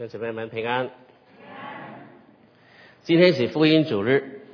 [0.00, 0.88] 弟兄姊妹们平安。
[3.02, 4.46] 今天是福音主日。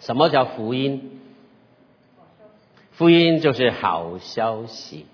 [0.00, 1.20] 什么叫福音？
[2.90, 5.06] 福音就是好消息。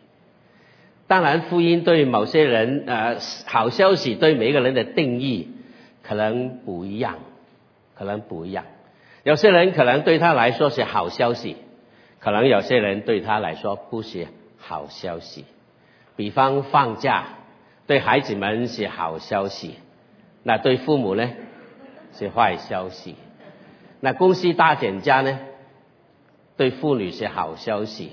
[1.06, 5.50] 当然，福音对某些人，呃，好消息对每个人的定义
[6.02, 7.18] 可能不一样，
[7.94, 8.64] 可能不一样。
[9.22, 11.58] 有些人可能对他来说是好消息，
[12.20, 15.44] 可能有些人对他来说不是好消息。
[16.16, 17.26] 比方放假，
[17.86, 19.74] 对孩子们是好消息，
[20.42, 21.30] 那对父母呢
[22.12, 23.16] 是坏消息。
[24.00, 25.38] 那公司大减价呢，
[26.56, 28.12] 对妇女是好消息，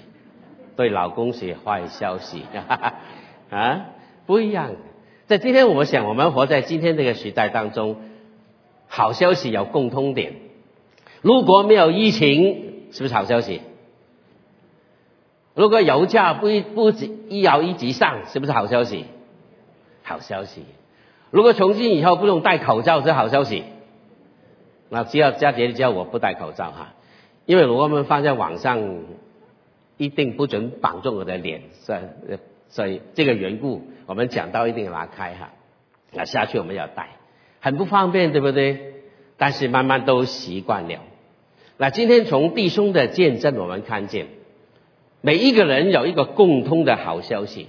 [0.75, 2.43] 对老公是坏消息，
[3.49, 3.85] 啊，
[4.25, 4.71] 不一样。
[5.27, 7.97] 在今天，我想我们活在今天这个时代当中，
[8.87, 10.33] 好消息有共通点。
[11.21, 13.61] 如果没有疫情，是不是好消息？
[15.53, 19.05] 如果油价不一不一摇一直上，是不是好消息？
[20.09, 20.63] 好消息。
[21.29, 23.63] 如果从今以后不用戴口罩，是好消息。
[24.89, 26.95] 那只要佳杰叫我不戴口罩哈，
[27.45, 29.03] 因为我们放在网上，
[29.97, 31.99] 一定不准绑住我的脸，所以
[32.69, 35.51] 所以这个缘故，我们讲到一定拿开哈。
[36.11, 37.09] 那下去我们要戴，
[37.59, 38.95] 很不方便，对不对？
[39.37, 40.99] 但是慢慢都习惯了。
[41.77, 44.25] 那今天从弟兄的见证，我们看见
[45.21, 47.67] 每一个人有一个共通的好消息，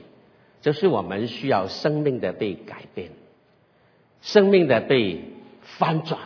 [0.61, 3.11] 就是我们需要生命的被改变，
[4.21, 5.25] 生命的被
[5.63, 6.21] 翻转。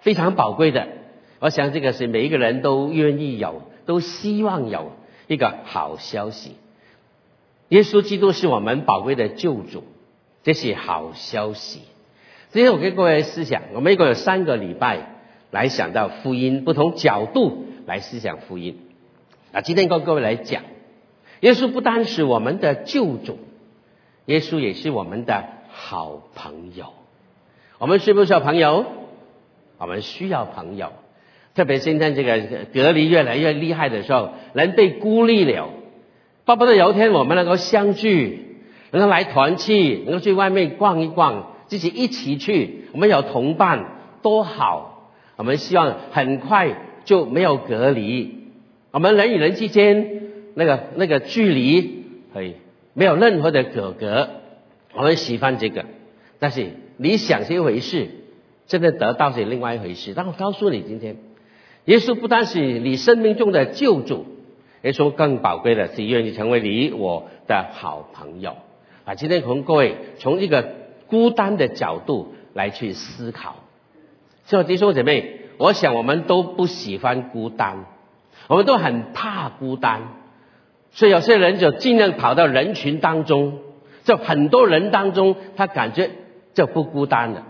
[0.00, 0.88] 非常宝贵的，
[1.38, 4.92] 我想这个是每一个人都愿意有，都希望有
[5.26, 6.56] 一个好消息。
[7.68, 9.84] 耶稣基督是我们宝贵的救主，
[10.42, 11.82] 这是好消息。
[12.50, 15.16] 今天我跟各位思想，我们一共有三个礼拜
[15.50, 18.78] 来想到福音，不同角度来思想福音。
[19.52, 20.64] 啊，今天跟各位来讲，
[21.42, 23.36] 耶稣不单是我们的救主，
[24.26, 26.86] 耶稣也是我们的好朋友。
[27.78, 28.86] 我们需不需要朋友？
[29.76, 30.92] 我们需要朋友，
[31.56, 32.38] 特别现在这个
[32.72, 35.70] 隔离越来越厉害的时候，人被孤立了，
[36.44, 38.58] 巴不得有一天我们能够相聚，
[38.92, 43.86] 能够来团聚，能够去外面逛一逛，自己一起去，我们有同伴
[44.22, 45.10] 多好。
[45.34, 48.44] 我们希望很快就没有隔离，
[48.92, 52.56] 我们人与人之间那个那个距离可以
[52.94, 54.28] 没有任何的隔阂，
[54.94, 55.84] 我们喜欢这个，
[56.38, 58.08] 但是理想是一回事。
[58.68, 61.16] 真的得到是另外一回事，但我告诉你，今天
[61.84, 64.24] 耶稣不单是你生命中的救主，
[64.82, 68.56] 耶稣更宝贵的是愿意成为你我的好朋友
[69.04, 69.14] 啊！
[69.14, 70.74] 今天从各位从一个
[71.08, 73.56] 孤单的角度来去思考，
[74.46, 77.84] 所以弟兄姐妹，我想我们都不喜欢孤单，
[78.48, 80.02] 我们都很怕孤单，
[80.92, 83.58] 所以有些人就尽量跑到人群当中，
[84.04, 86.10] 就很多人当中，他感觉
[86.54, 87.46] 就不孤单了。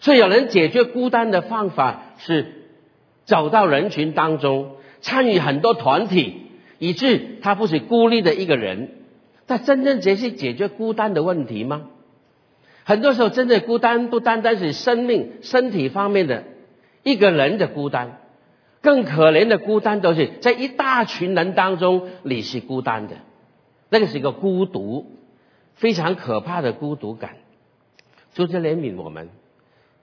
[0.00, 2.68] 所以，有人解决孤单的方法是
[3.24, 6.48] 走到人群当中，参与很多团体，
[6.78, 8.90] 以致他不是孤立的一个人。
[9.46, 11.82] 但真正解是解决孤单的问题吗？
[12.84, 16.44] 很多时候，真正孤单不单单是生命、身体方面的
[17.04, 18.21] 一个人的孤单，
[18.82, 23.14] 更可怜的孤单都是在一大群人当中你是孤单的，
[23.88, 25.06] 那个是一个孤独，
[25.74, 27.36] 非常可怕的孤独感。
[28.34, 29.28] 主之怜悯我们。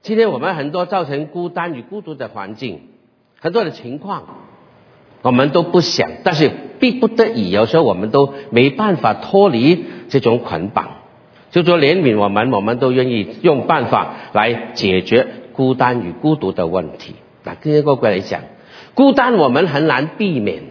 [0.02, 2.84] 今天我们很多造成孤单与孤独的环境，
[3.42, 4.24] 很多的情况，
[5.24, 10.92] 我们都不想，但是逼不得已，有时候我们都没办法脱离这种捆绑。
[11.52, 17.16] 就说怜悯我们，我们都愿意用办法来解决孤单与孤独的问题。
[17.44, 18.42] 那跟一个过来讲，
[18.94, 20.64] 孤单我们很难避免，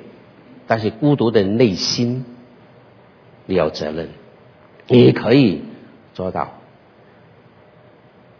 [0.66, 2.24] 但是孤独的内心，
[3.46, 4.08] 你有责任，
[4.86, 5.62] 你可以
[6.14, 6.52] 做到。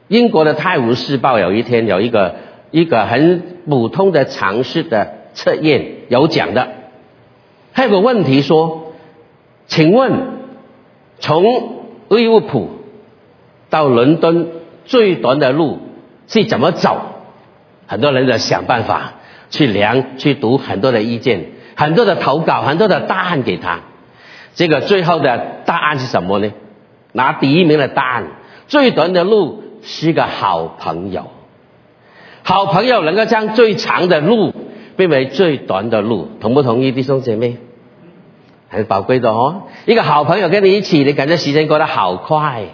[0.09, 2.37] 英国的《泰晤士报》有一天有一个
[2.71, 6.69] 一个很普通的常识的测验有讲的，
[7.73, 8.95] 还有个问题说，
[9.67, 10.13] 请问
[11.19, 11.45] 从
[12.09, 12.71] 利物浦
[13.69, 14.49] 到伦敦
[14.87, 15.79] 最短的路
[16.27, 17.03] 是怎么走？
[17.87, 19.15] 很多人在想办法
[19.51, 23.81] 去量、去读很多的意见、很多的投稿、很多的答案给他。
[24.55, 26.53] 这个最后的答案是什么呢？
[27.13, 28.25] 拿第一名的答案，
[28.67, 29.65] 最短的路。
[29.81, 31.31] 是个好朋友，
[32.43, 34.53] 好朋友能够将最长的路
[34.97, 37.59] 变为最短的路，同不同意弟兄姐妹？
[38.69, 42.65] 很宝贵的哦，一个好朋友跟你一起，你感觉时间过得好快；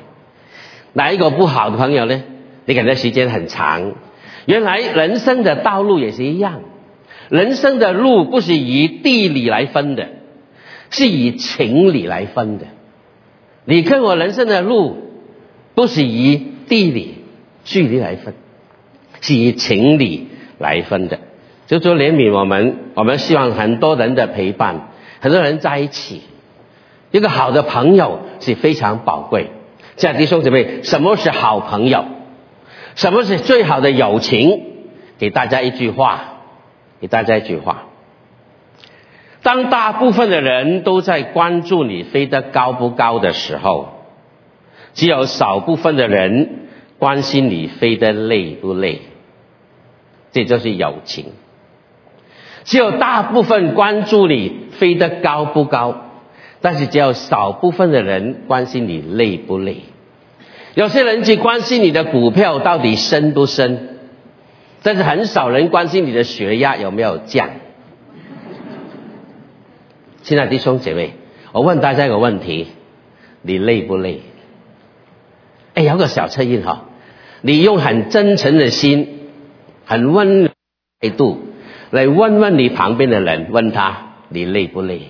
[0.94, 2.22] 哪一个不好的朋友呢？
[2.64, 3.92] 你感觉时间很长。
[4.46, 6.62] 原来人生的道路也是一样，
[7.28, 10.08] 人生的路不是以地理来分的，
[10.90, 12.66] 是以情理来分的。
[13.64, 15.02] 你看我人生的路。
[15.76, 17.16] 不是以地理
[17.64, 18.34] 距离来分，
[19.20, 21.18] 是以情理来分的。
[21.66, 26.22] 就说怜悯我们，我们希望很多人的陪伴，很多人在一起，
[27.10, 29.48] 一个好的朋友是非常宝贵。
[29.96, 32.04] 这样弟兄姊妹，什么是好朋友？
[32.94, 34.62] 什么是最好的友情？
[35.18, 36.38] 给大家一句话，
[37.00, 37.84] 给大家一句话。
[39.42, 43.88] 当大部分的人都在关注你飞得高不高的时候，
[44.94, 46.68] 只有少部分的人
[46.98, 49.02] 关心你飞得累不累。
[50.32, 51.26] 这就是友情。
[52.64, 55.96] 只有大部分关注你飞得高不高，
[56.60, 59.82] 但是只有少部分的人关心你累不累。
[60.74, 63.88] 有些人只关心你的股票到底升不升，
[64.82, 67.50] 但是很少人关心你的血压有没有降。
[70.22, 71.12] 亲爱的弟兄姐妹，
[71.52, 72.68] 我问大家一个问题：
[73.42, 74.22] 你累不累？
[75.74, 76.86] 哎，有个小测验哈，
[77.40, 79.28] 你用很真诚的心、
[79.84, 80.50] 很温
[81.00, 81.40] 态度
[81.90, 85.02] 来问问你旁边的人，问他你累不累？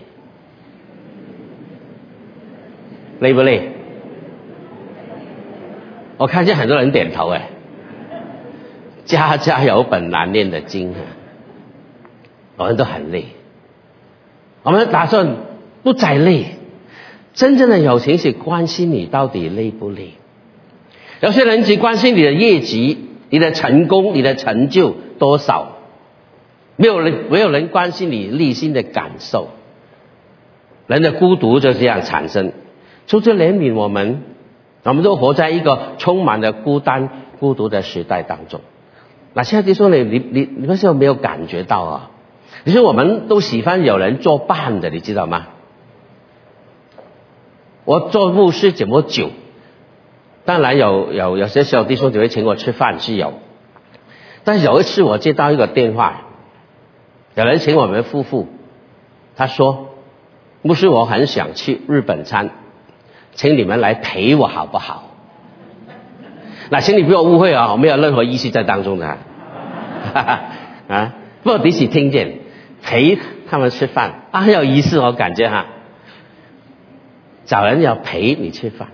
[3.21, 3.71] 累不累？
[6.17, 7.49] 我看见很多人点头哎。
[9.05, 11.01] 家家有本难念的经啊，
[12.57, 13.27] 我们都很累。
[14.63, 15.37] 我们打算
[15.83, 16.57] 不再累，
[17.35, 20.15] 真正的友情是关心你到底累不累。
[21.21, 25.77] 有些人只关心你的业绩、你的成功、你的成就多少，
[26.77, 29.51] 没有人没有人关心你内心的感受。
[30.87, 32.53] 人的孤独就是这样产生，
[33.07, 34.23] 出自怜悯我们，
[34.85, 37.09] 我们都活在一个充满了孤单、
[37.41, 38.61] 孤独的时代当中。
[39.33, 42.11] 那现在就说你你你你为什么没有感觉到啊？
[42.65, 45.49] 其实我们都喜欢有人作伴的，你知道吗？
[47.85, 49.31] 我做牧师这么久，
[50.45, 53.35] 当然有有有些时候弟兄姐妹请我吃饭是有，
[54.45, 56.23] 但有一次我接到一个电话，
[57.35, 58.47] 有人请我们夫妇，
[59.37, 59.89] 他说
[60.63, 62.51] ：“牧师，我很想去日本餐，
[63.35, 65.11] 请你们来陪我好不好？”
[66.71, 69.07] 那请你不要误会啊，我没有任何意思在当中的，
[70.89, 72.45] 啊，不过彼此听见。
[72.87, 75.65] 陪他们吃饭啊，很有意思，我感觉哈。
[77.47, 78.89] 找人要陪你吃饭，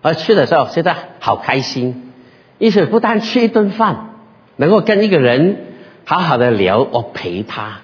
[0.00, 2.12] 而去的时候觉得好开心，
[2.56, 4.14] 意思不但吃一顿饭，
[4.56, 5.66] 能够跟一个人
[6.06, 7.80] 好好的聊，我陪他，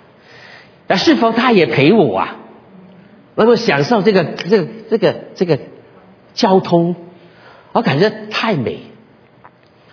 [0.86, 2.36] 那是否他也陪我啊？
[3.36, 5.58] 能够享受这个这个这个这个
[6.34, 6.96] 交通，
[7.72, 8.80] 我感觉太美。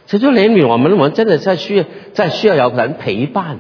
[0.08, 3.60] 所以就怜悯我们，我们真的在需要在需要有人陪伴。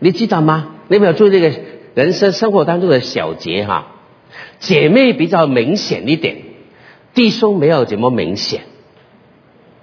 [0.00, 0.74] 你知道吗？
[0.88, 1.52] 你有没有注意这个
[1.94, 3.92] 人生生活当中的小节哈？
[4.58, 6.38] 姐妹比较明显一点，
[7.14, 8.62] 弟兄没有怎么明显。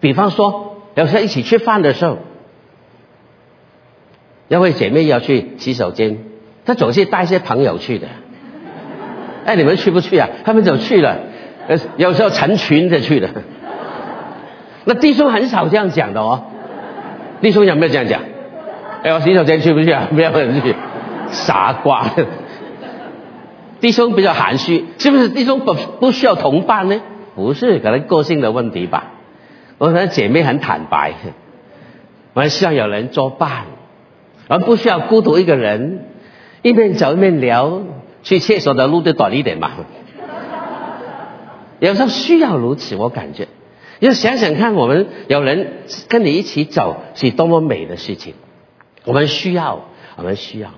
[0.01, 2.17] 比方说，有时候一起吃饭的时候，
[4.49, 6.17] 因为姐妹要去洗手间，
[6.65, 8.07] 她总是带一些朋友去的。
[9.45, 10.27] 哎，你们去不去啊？
[10.43, 11.17] 他们就去了，
[11.67, 13.29] 呃，有时候成群的去的。
[14.85, 16.45] 那弟兄很少这样讲的哦。
[17.41, 18.21] 弟兄有没有这样讲？
[19.03, 20.07] 哎，我洗手间去不去啊？
[20.11, 20.75] 没有人去，
[21.29, 22.05] 傻瓜。
[23.81, 25.29] 弟兄比较含蓄，是不是？
[25.29, 27.01] 弟兄不不需要同伴呢？
[27.35, 29.11] 不是，可能个性的问题吧。
[29.77, 31.13] 我们姐妹很坦白，
[32.33, 33.65] 我们希望有人作伴，
[34.47, 36.05] 而不需要孤独一个人，
[36.63, 37.81] 一边走一边聊。
[38.25, 39.71] 去厕所的路就短一点嘛。
[41.79, 43.47] 有时候需要如此，我感觉。
[43.99, 48.33] 要想想看，我们有人跟你一起走，是多么美的事情。
[49.05, 49.85] 我们需要，
[50.17, 50.71] 我们需要，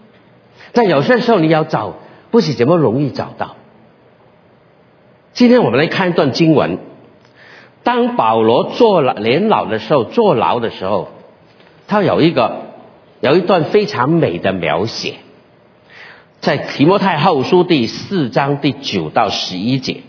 [0.74, 1.96] 但有些时候你要找，
[2.30, 3.56] 不是怎么容易找到。
[5.34, 6.80] 今天我们来看一段经文，
[7.84, 11.10] 当保罗坐牢年老的时候，坐牢的时候，
[11.88, 12.66] 他有一个
[13.22, 15.16] 有一段非常美的描写，
[16.39, 20.01] 在提摩太后书第四章第九到十一节，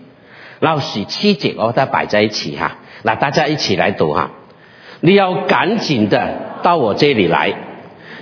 [0.61, 4.31] 然后十七节哦它摆在一起哈，那大家一起来读哈，
[5.01, 7.55] 你要赶紧的到我这里来。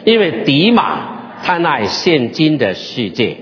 [0.05, 1.01] 因为迪马
[1.43, 3.39] 他爱现今的世界，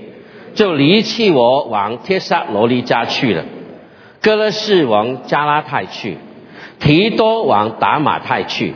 [0.55, 3.45] 就离弃我往帖撒罗尼迦去了。
[4.19, 6.17] 哥勒士往加拉太去，
[6.79, 8.73] 提多往达马太去，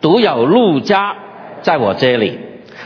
[0.00, 1.16] 独有路加
[1.60, 2.38] 在我这里。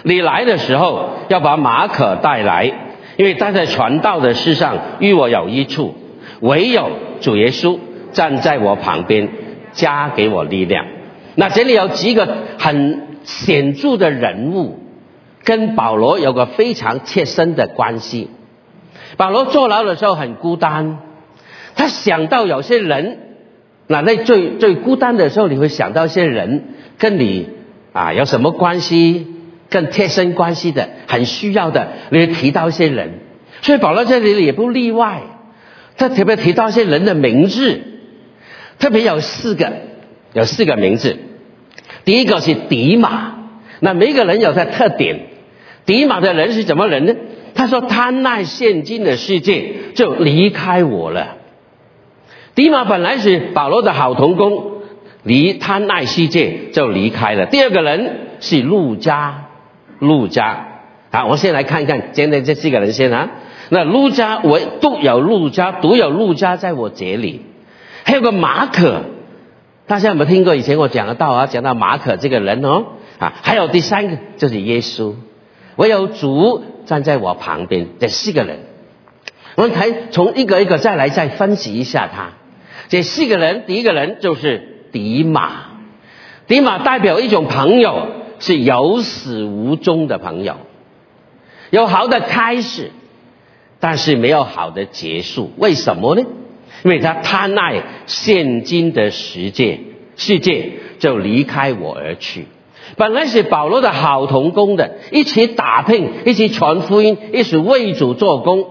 [0.02, 2.72] 你来的时候要把马可带来，
[3.16, 5.94] 因为他在传道的事上与我有一处。
[6.40, 6.90] 唯有
[7.20, 7.78] 主耶稣
[8.12, 9.28] 站在我旁边，
[9.72, 10.86] 加给我力量。
[11.34, 12.28] 那这里有几个
[12.58, 13.12] 很。
[13.24, 14.80] 显著的人物
[15.44, 18.28] 跟保罗有个非常切身的关系。
[19.16, 20.98] 保罗坐牢的时候很孤单，
[21.76, 23.18] 他想到有些人
[23.86, 27.48] 那在最最孤单的时候，你会想到一些人跟你
[27.92, 29.24] 啊有什么关系，
[29.72, 33.20] 更贴身关系的，很需要的，你提到一些人。
[33.62, 35.22] 所以保罗这里也不例外，
[35.96, 37.80] 他特别提到一些人的名字，
[38.78, 39.72] 特别有四个，
[40.34, 41.16] 有四个名字。
[42.04, 43.34] 第一个是迪马，
[43.80, 45.20] 那每个人有他特点。
[45.86, 47.14] 迪马的人是什么人呢？
[47.54, 51.36] 他说贪爱现今的世界，就离开我了。
[52.54, 54.82] 迪马本来是保罗的好同工，
[55.22, 57.46] 离贪爱世界就离开了。
[57.46, 59.41] 第二个人是路加，
[60.02, 60.66] 路加。
[61.12, 63.30] 好，我先来看一看今天这四个人先啊。
[63.68, 67.42] 那路加唯独有路加，独有路加在我这里。
[68.04, 69.04] 还有个马可，
[69.86, 70.56] 大家有没有听过？
[70.56, 72.84] 以前我讲的道啊，讲到马可这个人哦。
[73.18, 75.14] 啊，还有第三个就是耶稣。
[75.76, 78.58] 唯有主站在我旁边，这四个人，
[79.54, 82.30] 我们才从一个一个再来再分析一下他。
[82.88, 85.50] 这四个人，第一个人就是迪马，
[86.46, 88.08] 迪马代表一种朋友，
[88.42, 90.56] 是有始无终的朋友，
[91.70, 92.90] 有好的开始，
[93.78, 95.52] 但是没有好的结束。
[95.56, 96.22] 为什么呢？
[96.82, 99.78] 因为他贪爱现今的世界，
[100.16, 102.48] 世界就离开我而去。
[102.96, 108.66] 本来是保罗的好同工的，一起打拼，一起传福音，一起为主做工。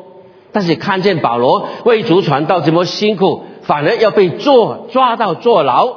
[0.52, 5.96] 但是看见保罗为主传道这么辛苦，反而要被坐抓到坐牢，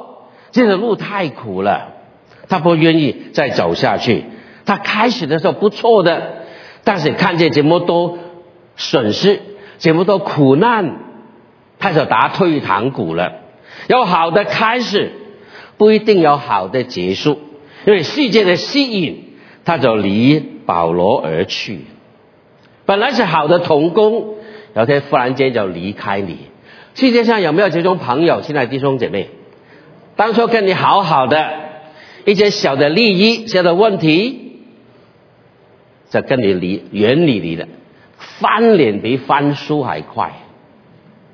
[0.51, 1.94] 这条路太苦了，
[2.47, 4.23] 他不愿意再走下去。
[4.65, 6.43] 他开始的时候不错的，
[6.83, 8.17] 但是看见这么多
[8.75, 9.41] 损失，
[9.77, 10.97] 这么多苦难，
[11.79, 13.33] 他就打退堂鼓了。
[13.87, 15.11] 有好的开始，
[15.77, 17.39] 不一定有好的结束。
[17.85, 21.81] 因为世界的吸引，他就离保罗而去。
[22.87, 24.35] 本来是好的同工，
[24.75, 26.37] 有天忽然间就离开你。
[26.95, 28.41] 世界上有没有这种朋友？
[28.41, 29.29] 亲爱的弟兄姐妹，
[30.15, 31.53] 当初跟你好好的，
[32.25, 34.59] 一些小的利益、小的问题，
[36.09, 37.67] 就跟你离远离你的，
[38.17, 40.33] 翻脸比翻书还快。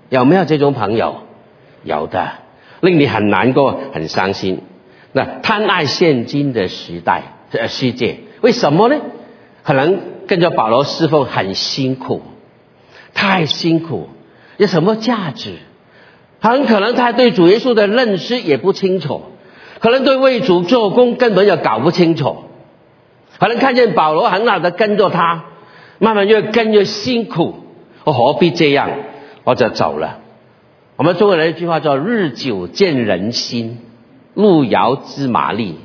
[0.09, 1.21] 有没有这种朋友？
[1.83, 2.33] 有的，
[2.81, 4.59] 令你很难过、很伤心。
[5.13, 8.97] 那贪爱现金的时代，这世界为什么呢？
[9.63, 12.21] 可能跟着保罗侍奉很辛苦，
[13.13, 14.09] 太辛苦，
[14.57, 15.55] 有什么价值？
[16.39, 19.21] 很可能他对主耶稣的认识也不清楚，
[19.81, 22.43] 可能对为主做工根本就搞不清楚，
[23.39, 25.45] 可能看见保罗很好的跟着他，
[25.99, 27.55] 慢慢越跟越辛苦，
[28.03, 28.89] 我何必这样？
[29.43, 30.19] 我就走了。
[30.97, 33.79] 我们中国人一句话叫“日久见人心”。
[34.33, 35.75] 路遥知马力，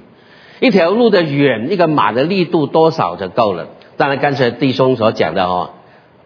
[0.60, 3.66] 一条路的远，一个马的力度多少就够了。
[3.96, 5.70] 当然，刚才弟兄所讲的哦，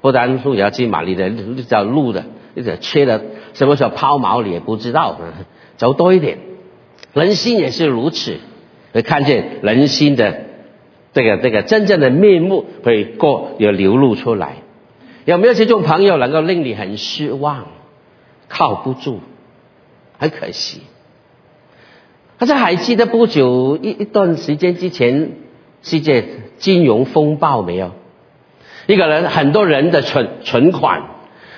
[0.02, 1.30] 不单路遥知马力的，
[1.66, 3.22] 叫路的，那个缺的
[3.54, 5.16] 什么时候抛锚你也不知道。
[5.78, 6.36] 走多一点，
[7.12, 8.38] 人心也是如此，
[8.92, 10.42] 会看见人心的
[11.12, 14.56] 这个这个真正的面目会过有流露出来。
[15.24, 17.66] 有没有这种朋友能够令你很失望？
[18.48, 19.20] 靠不住，
[20.18, 20.80] 很可惜。
[22.38, 25.32] 大家还记得不久一一段时间之前
[25.82, 26.24] 世界
[26.58, 27.92] 金融风暴没有？
[28.86, 31.02] 一个人很多人的存存款，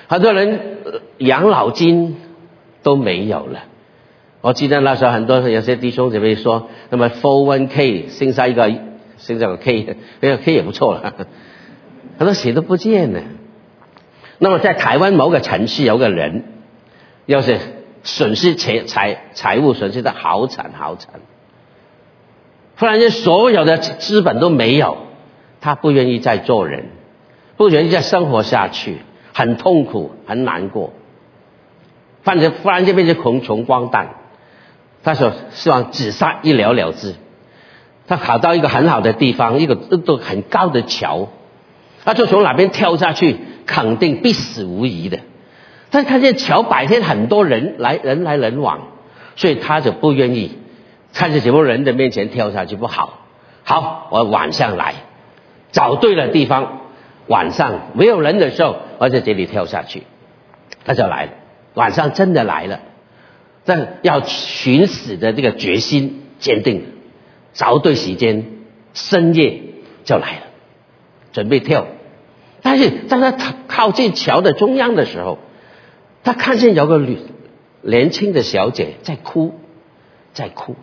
[0.07, 0.79] 很多人
[1.17, 2.17] 养老金
[2.83, 3.63] 都没有了。
[4.43, 8.69] 我记得那时候很多有些弟兄姐妹说，那么 four one k 剩下一个
[9.17, 11.13] 剩下个 k，那 个 k 也不错了，
[12.17, 13.21] 很多血都不见了。
[14.39, 16.43] 那么在台湾某个城市有个人，
[17.25, 17.57] 要是。
[18.05, 21.21] 损失财财财务损失的好惨好惨，
[22.77, 24.97] 忽然间所有的资本都没有，
[25.61, 26.87] 他不愿意再做人，
[27.55, 28.97] 不愿意再生活下去，
[29.33, 30.91] 很痛苦很难过，
[32.23, 34.15] 反正忽然间变成穷穷光蛋，
[35.03, 37.15] 他说希望自杀一了了之，
[38.07, 41.27] 他跑到一个很好的地方，一个一个很高的桥，
[42.05, 45.19] 他就从哪边跳下去，肯定必死无疑的。
[45.91, 48.87] 但看见桥白天很多人来人来人往，
[49.35, 50.57] 所以他就不愿意
[51.13, 53.19] 看见什么人的面前跳下去不好。
[53.63, 54.95] 好，我晚上来，
[55.71, 56.81] 找对了地方，
[57.27, 60.03] 晚上没有人的时候，我在这里跳下去，
[60.85, 61.31] 他就来了。
[61.75, 62.79] 晚上真的来了，
[63.65, 66.85] 这要寻死的这个决心坚定，
[67.53, 68.45] 找对时间，
[68.93, 69.61] 深夜
[70.03, 70.41] 就来了，
[71.31, 71.87] 准备跳。
[72.61, 75.39] 但是当他靠近桥的中央的时候，
[76.23, 77.19] 他看见有个女
[77.81, 79.53] 年轻的小姐在哭，
[80.33, 80.75] 在哭。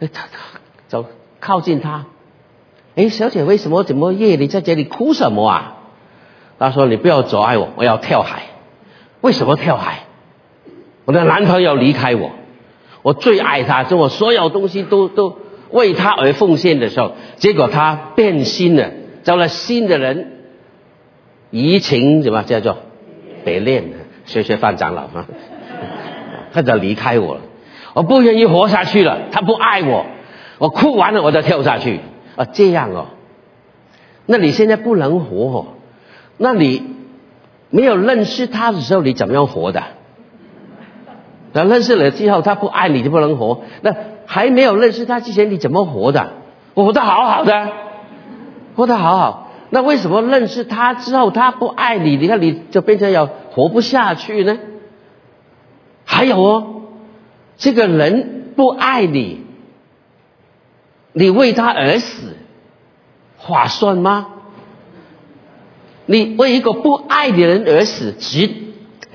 [0.00, 1.06] 哎，他他走
[1.40, 2.06] 靠近她，
[2.96, 5.78] 哎，小姐为什么怎么夜里在这里哭什么啊？
[6.58, 8.44] 他说：“你不要阻碍我，我要跳海。
[9.20, 10.04] 为什么跳海？
[11.04, 12.30] 我的男朋友离开我，
[13.02, 15.36] 我最爱他，就我所有东西都都
[15.70, 18.90] 为他而奉献的时候，结果他变心了，
[19.22, 20.32] 找了新的人，
[21.50, 22.78] 移情什么叫做
[23.44, 23.84] 别恋？
[24.24, 25.26] 学学范长老啊，
[26.52, 27.40] 他就离开我了，
[27.94, 30.06] 我不愿意活下去了，他不爱我，
[30.58, 31.98] 我哭完了我就跳下去
[32.36, 33.06] 啊，这样哦，
[34.26, 35.66] 那你现在不能活哦，
[36.36, 36.84] 那你
[37.70, 39.82] 没有认识他的时候，你怎么样活的？
[41.52, 43.62] 那认识了之后，他不爱你就不能活。
[43.82, 43.94] 那
[44.26, 46.32] 还没有认识他之前，你怎么活的？
[46.74, 47.68] 我活得好好的，
[48.74, 49.48] 活得好好。
[49.70, 52.16] 那为什么认识他之后，他不爱你？
[52.16, 54.58] 你看你就变成要活不下去呢？
[56.04, 56.82] 还有哦，
[57.56, 59.44] 这个人不爱你，
[61.12, 62.36] 你为他而死，
[63.38, 64.28] 划算吗？
[66.04, 68.50] 你为一个不爱的人而死，值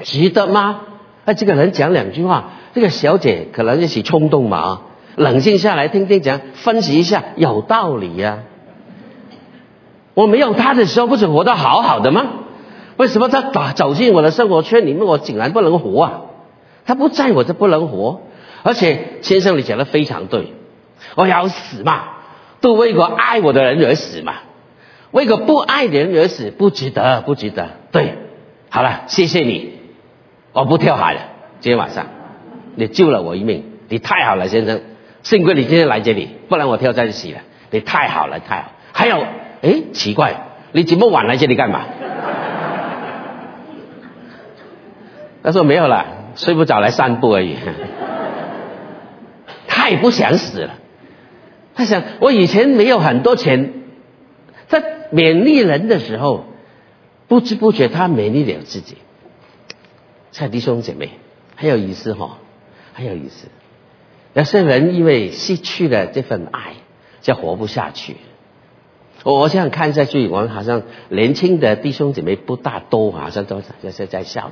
[0.04, 0.82] 值得吗？
[1.28, 4.84] 那这个人讲两句话，这个小姐可能一时冲动嘛，
[5.18, 8.40] 冷静下来听听讲，分析一下，有道理呀。
[10.14, 12.28] 我没有他的时候，不是活得好好的吗？
[12.96, 16.22] 为什么他打走进我的生活圈里面，我竟然不能活啊？
[16.86, 18.22] 他不在我就不能活。
[18.64, 20.54] 而且先生，你讲的非常对，
[21.16, 22.04] 我要死嘛，
[22.62, 24.36] 都为一个爱我的人而死嘛，
[25.12, 27.68] 为个不爱的人而死，不值得，不值得。
[27.92, 28.16] 对，
[28.70, 29.77] 好了，谢谢你。
[30.58, 31.22] 我不跳海了，
[31.60, 32.08] 今天晚上
[32.74, 34.82] 你救了我一命，你太好了，先生，
[35.22, 37.42] 幸亏你今天来这里，不然我跳在一起了。
[37.70, 38.72] 你太好了，太好。
[38.92, 39.24] 还有，
[39.62, 41.84] 哎，奇怪，你这么晚来这里干嘛？
[45.44, 47.56] 他说没有了，睡不着来散步而已。
[49.68, 50.72] 他也不想死了，
[51.76, 53.74] 他想我以前没有很多钱，
[54.66, 54.82] 在
[55.14, 56.46] 勉励人的时候，
[57.28, 58.98] 不知不觉他勉励了自己。
[60.32, 61.12] 蔡弟兄姐妹，
[61.56, 62.38] 很有意思哈，
[62.94, 63.48] 很有意思。
[64.34, 66.74] 有些人因为失去了这份爱，
[67.22, 68.16] 就活不下去。
[69.24, 73.62] 我我想看下去，我们好像年轻的弟兄姐妹不大多，好像都
[73.92, 74.52] 在在笑。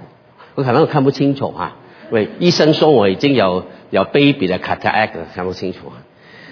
[0.56, 1.78] 我可能我看不清楚哈，
[2.10, 5.88] 因为医生说我已经有有 baby 的 cataract，看不清楚。
[5.88, 6.04] 啊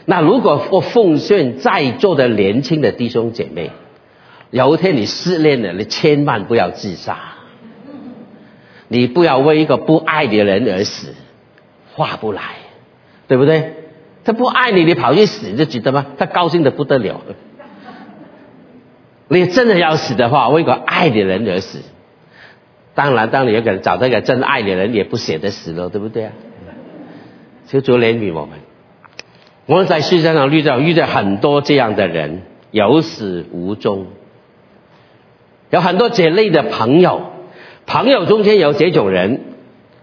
[0.06, 3.72] 那如果我奉劝在座的年轻的弟兄姐妹，
[4.52, 7.33] 有一天你失恋了，你千万不要自杀。
[8.88, 11.14] 你不要为一个不爱的人而死，
[11.94, 12.42] 划不来，
[13.28, 13.74] 对不对？
[14.26, 16.06] 他不爱你，你跑去死，就觉得吗？
[16.18, 17.22] 他高兴的不得了。
[19.28, 21.82] 你真的要死的话，为个爱的人而死。
[22.96, 26.32] 当然，当你有可能找到一个真爱的人，也不舍得死了，对不对啊？
[27.68, 28.60] 求主怜悯我们。
[29.66, 34.08] 我们在世界上遇到遇到很多这样的人，有始无终，
[35.70, 37.33] 有很多这类的朋友。
[37.86, 39.42] 朋友中间有这种人，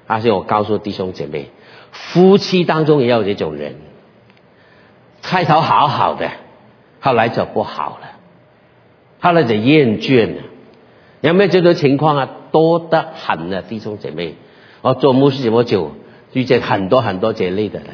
[0.07, 1.51] 而且我告诉弟兄姐妹，
[1.91, 3.77] 夫妻当中也有这种人，
[5.23, 6.31] 开头好好的，
[7.01, 8.13] 后来就不好了，
[9.21, 10.43] 后来就厌倦了。
[11.23, 12.29] 有没有这种情况啊？
[12.53, 14.35] 多得很啊，弟兄姐妹，
[14.83, 15.93] 我做牧师这么久，
[16.33, 17.89] 遇见很多很多这类的人，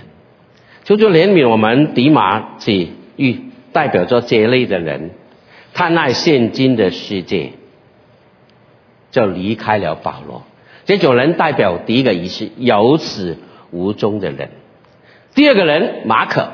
[0.85, 3.41] 求求怜悯我们，迪马是遇
[3.73, 5.11] 代表着这类的人，
[5.75, 7.53] 贪爱现今的世界。
[9.17, 10.43] 就离开了保罗，
[10.85, 13.39] 这种人代表第一个仪式有始
[13.71, 14.51] 无终的人。
[15.35, 16.51] 第二个人马可，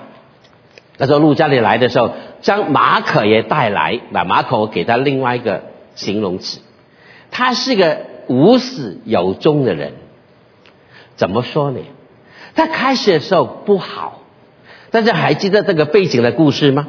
[0.97, 5.65] 那时候路加里来的时候，将马可也带来，把马可给他另外一个
[5.97, 6.61] 形容词，
[7.33, 7.99] 他是个
[8.29, 9.95] 无始有终的人。
[11.17, 11.81] 怎么说呢？
[12.55, 14.23] 他开始的时候不好，
[14.93, 16.87] 大家还记得这个背景的故事吗？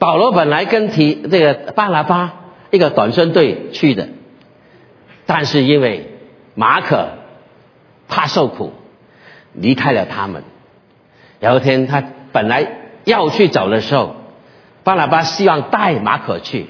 [0.00, 4.08] 保罗本来跟提这个巴拿巴一个短宣队去的。
[5.32, 6.08] 但是因为
[6.56, 7.10] 马可
[8.08, 8.72] 怕受苦，
[9.52, 10.42] 离开了他们。
[11.38, 12.66] 有一天他本来
[13.04, 14.16] 要去走的时候，
[14.82, 16.66] 巴拿巴希望带马可去，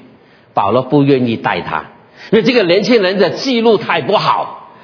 [0.53, 1.87] 保罗不愿意带他，
[2.33, 4.75] 因为这个年轻人的记录太不好。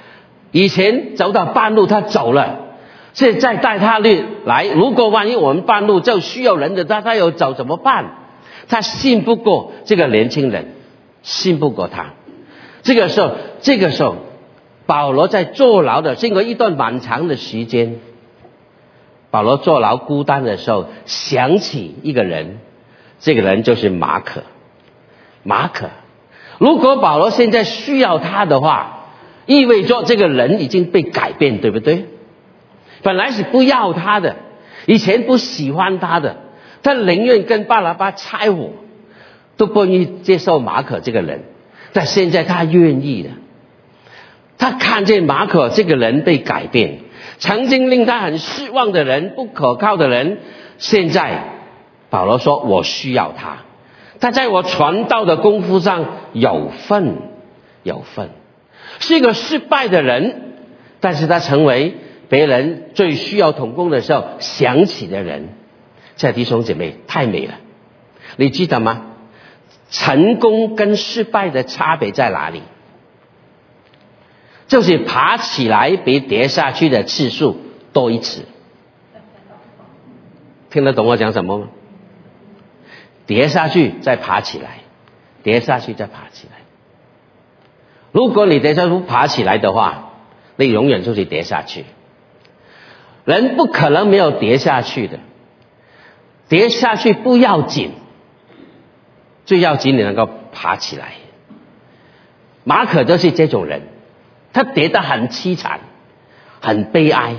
[0.53, 2.61] 以前走到半路他走了，
[3.13, 8.07] 现在带他去来，如果万一我们半路就需要人的，他他要走怎么办？
[8.69, 10.77] 他信不过这个年轻人，
[11.23, 12.15] 信不过他。
[12.83, 13.33] 这个时候，
[13.67, 14.15] 这个时候，
[14.87, 17.97] 保罗在坐牢的经过一段漫长的时间，
[19.33, 22.61] 保罗坐牢孤单的时候，想起一个人，
[23.19, 24.45] 这个人就是马可。
[25.43, 25.91] 马可，
[26.59, 29.09] 如果保罗现在需要他的话，
[29.47, 32.05] 意味着这个人已经被改变，对不对？
[33.03, 34.37] 本来是不要他的，
[34.87, 36.37] 以前不喜欢他的，
[36.85, 38.71] 他宁愿跟巴拉巴拆伙，
[39.57, 41.43] 都不愿意接受马可这个人。
[41.93, 43.31] 但现在他愿意了，
[44.59, 47.01] 他看见马可这个人被改变，
[47.39, 50.39] 曾经令他很失望的人、不可靠的人，
[50.79, 51.45] 现在
[52.09, 53.59] 保罗说：“我需要他，
[54.21, 57.17] 他在我传道的功夫上有份，
[57.83, 58.31] 有份。”
[58.99, 60.55] 是一个失败的人，
[61.01, 61.95] 但是他成为
[62.29, 65.51] 别人最需要同工的时候想起的人。
[66.17, 67.55] 这弟兄姐妹太美了，
[68.37, 69.03] 你记得吗？
[69.91, 72.63] 成功跟失败的差别在哪里？
[74.67, 77.57] 就是爬起来比跌下去的次数
[77.93, 78.45] 多一次。
[80.71, 81.69] 听得懂我讲什么吗？
[83.27, 84.79] 跌下去再爬起来，
[85.43, 86.59] 跌下去再爬起来。
[88.13, 90.13] 如果你跌下去爬起来的话，
[90.57, 91.85] 你永远就是跌下去。
[93.25, 95.19] 人不可能没有跌下去的，
[96.49, 97.93] 跌下去不要紧。
[99.45, 101.15] 最要紧，你能够爬起来。
[102.63, 103.83] 马可就是这种人，
[104.57, 105.81] 他跌得很凄惨，
[106.63, 107.35] 很悲哀，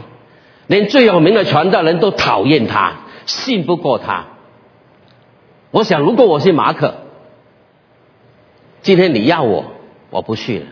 [0.67, 2.93] 连最有名的传道人都讨厌他，
[3.25, 4.25] 信不过他。
[5.71, 6.93] 我想，如果我是马可，
[8.83, 9.65] 今天你要我，
[10.11, 10.65] 我不去了。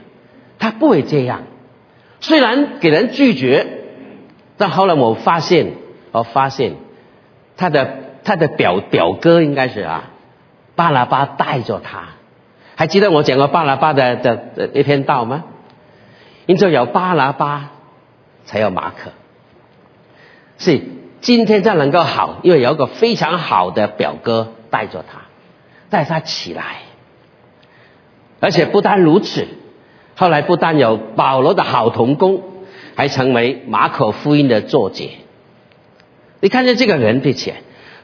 [0.60, 1.46] 他不会这样，
[2.20, 3.66] 虽然给人拒绝，
[4.56, 5.74] 但后来我发现，
[6.12, 6.76] 我发现
[7.58, 7.90] 他的
[8.24, 10.12] 他的表表哥应该是啊。
[10.76, 12.10] 巴拉巴带着他，
[12.76, 15.46] 还记得我讲过巴拉巴的的的一篇道吗？
[16.46, 17.72] 因为有巴拉巴，
[18.46, 19.12] 才有马可。
[20.58, 20.82] 是
[21.22, 25.24] 今天这样能够好，因为有一个非常好的表哥带着他，
[25.90, 26.78] 带他起来。
[28.40, 29.48] 而且不单如此，
[30.16, 32.44] 后来不但有保罗的好同工，
[32.96, 35.04] 还成为马可福音的作者。
[36.42, 37.56] 你看见这个人，并且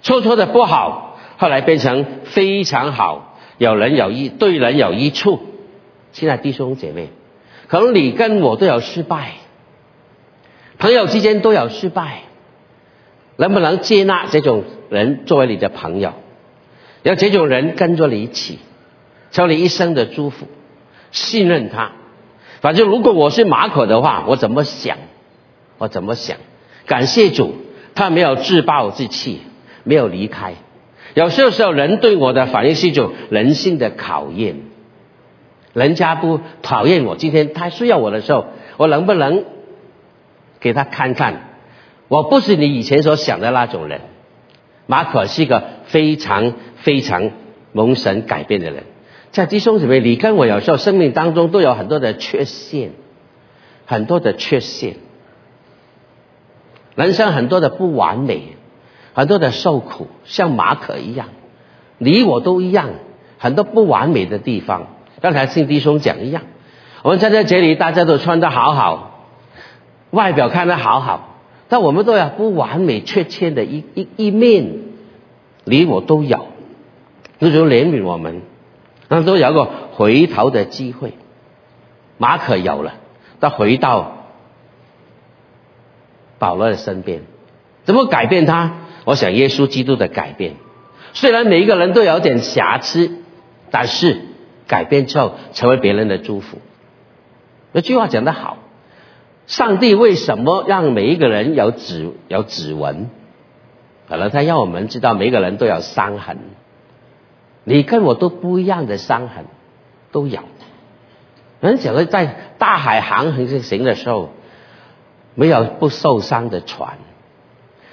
[0.01, 1.19] 错错的不好。
[1.38, 5.41] 后来变成非常好，有人有益，对人有益处。
[6.12, 7.10] 亲爱弟兄姐妹，
[7.71, 9.36] 可能你跟我都有失败，
[10.77, 12.23] 朋友之间都有失败，
[13.38, 16.12] 能不能接纳这种人作为你的朋友？
[17.03, 18.60] 要这种人跟着你一起，
[19.31, 20.47] 成为你一生的祝福，
[21.12, 21.93] 信任他。
[22.60, 24.97] 反正如果我是马可的话，我怎么想？
[25.77, 26.36] 我怎么想？
[26.86, 27.55] 感谢主，
[27.95, 29.39] 他没有自暴自弃，
[29.86, 30.55] 没有离开。
[31.13, 34.57] 有时候，时候人对我的反应是一种人性的考验。
[35.73, 38.45] 人家不讨厌我，今天他需要我的时候，
[38.77, 39.45] 我能不能
[40.60, 41.49] 给他看看？
[42.07, 44.01] 我不是你以前所想的那种人。
[44.86, 47.31] 马可是一个非常非常
[47.71, 48.84] 蒙神改变的人。
[49.31, 52.91] 在弟兄姊妹，你跟我有时候生命当中都有很多的缺陷，
[53.86, 54.97] 很多的缺陷，
[56.95, 58.57] 人生很多的不完美。
[59.13, 61.27] 很多的受苦，像马可一样，
[61.97, 62.91] 你我都一样，
[63.38, 64.88] 很多不完美的地方。
[65.21, 66.43] 刚才信弟兄讲一样，
[67.03, 69.27] 我们站在这里，大家都穿得好好，
[70.10, 71.38] 外表看得好好，
[71.69, 74.79] 但我们都有不完美、缺欠的一一一面，
[75.63, 76.47] 你我都有。
[77.43, 78.41] 那就怜悯我们，
[79.07, 81.13] 那都有个回头的机会。
[82.17, 82.93] 马可有了，
[83.39, 84.27] 他回到
[86.38, 87.21] 保罗的身边，
[87.84, 88.73] 怎么改变他？
[89.05, 90.53] 我想耶稣基督的改变，
[91.13, 93.12] 虽然每一个人都有点瑕疵，
[93.71, 94.21] 但是
[94.67, 96.58] 改变之后成为别人的祝福。
[97.71, 98.58] 那句话讲得好，
[99.47, 103.10] 上帝为什么让每一个人有指有指纹？
[104.10, 106.38] 可能他让我们知道每个人都有伤痕，
[107.63, 109.45] 你跟我都不一样的伤痕
[110.12, 110.41] 都有。
[111.62, 114.32] 人讲的在大海航行的时候，
[115.36, 116.97] 没有不受伤的船。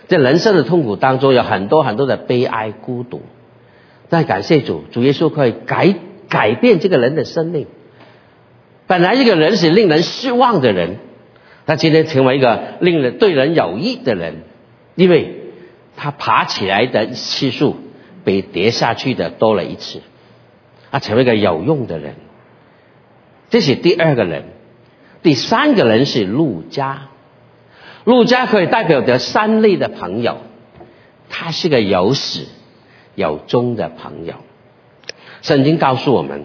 [0.08, 3.22] 在人生的痛苦当中，有很多很多的悲哀、孤独。
[4.08, 5.94] 但感谢主，主耶稣可以改
[6.28, 7.66] 改变这个人的生命。
[8.86, 10.98] 本来一个人是令人失望的人，
[11.66, 14.42] 他今天成为一个令人对人有益的人，
[14.94, 15.52] 因为
[15.96, 17.76] 他爬起来的次数
[18.24, 20.00] 比跌下去的多了一次，
[20.90, 22.14] 他成为一个有用的人。
[23.50, 24.44] 这是第二个人，
[25.22, 27.08] 第三个人是陆家。
[28.04, 30.38] 陆家可以代表的三类的朋友，
[31.28, 32.46] 他是个有始
[33.14, 34.34] 有终的朋友。
[35.48, 36.44] 圣经告诉我们，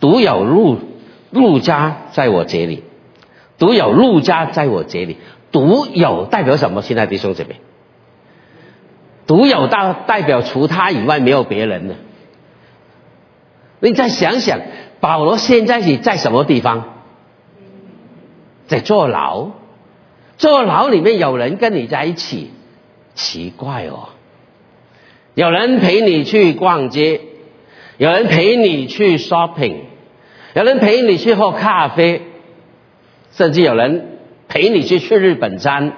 [0.00, 0.78] 独有陆
[1.30, 2.82] 陆家在我这里，
[3.56, 5.18] 独有陆家在我这里，
[5.52, 6.82] 独有代表什么？
[6.82, 7.60] 现在弟兄姐妹，
[9.28, 11.94] 独有代代表除他以外没有别人了。
[13.78, 14.58] 你再想想，
[14.98, 16.84] 保罗现在是在什么地方？
[18.66, 19.50] 在坐牢。
[20.36, 22.50] 坐牢里面有人跟你在一起，
[23.14, 24.08] 奇怪哦。
[25.34, 27.20] 有人陪你去逛街，
[28.02, 29.76] 有人陪你去 shopping，
[30.54, 32.22] 有人陪你去喝咖啡，
[33.30, 35.92] 甚至有人陪你去去日本餐，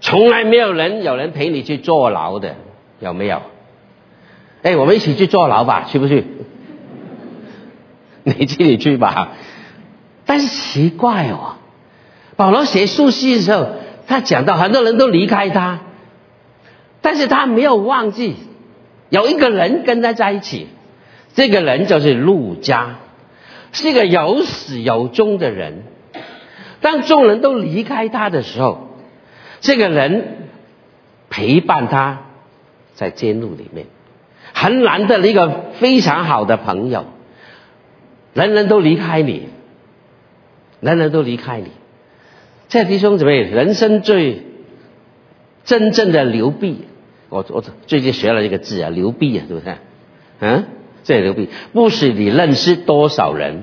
[0.00, 2.54] 从来没有人有人陪你去坐牢的，
[3.00, 3.42] 有没有？
[4.62, 6.24] 哎，我们一起去坐牢吧，去不去？
[8.22, 9.32] 你自己去吧。
[10.24, 11.56] 但是奇怪哦，
[12.36, 13.70] 保罗写书信的时候，
[14.06, 15.80] 他讲到很多人都离开他，
[17.00, 18.36] 但是他没有忘记
[19.08, 20.68] 有一个人跟他在一起，
[21.36, 22.96] 这个人就是陆家，
[23.70, 25.84] 是一个有始有终的人。
[26.80, 28.88] 当众人都离开他的时候，
[29.60, 30.48] 这个人
[31.30, 32.22] 陪伴他
[32.94, 33.86] 在监狱里面，
[34.52, 37.04] 很难得的一个非常好的朋友。
[38.34, 39.48] 人人都离开你。
[40.78, 41.68] 人人都离开你，
[42.68, 44.42] 这弟兄姊妹，人生最
[45.64, 46.84] 真正的流弊，
[47.30, 49.76] 我我最近学了一个字啊，流弊啊，是不是？
[50.38, 50.66] 嗯，
[51.06, 53.62] 这流弊不是你认识多少人，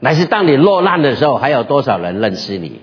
[0.00, 2.80] 乃是当你落难的时候，还有多少人认识你？